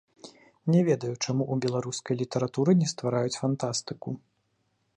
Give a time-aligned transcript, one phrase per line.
[0.75, 4.09] Не ведаю, чаму ў беларускай літаратуры не ствараюць фантастыку.